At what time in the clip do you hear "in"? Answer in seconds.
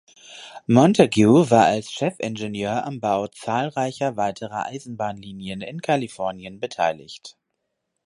5.61-5.79